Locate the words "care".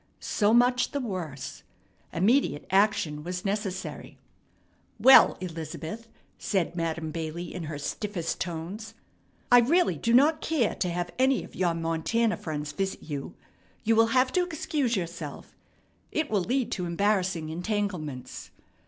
10.41-10.73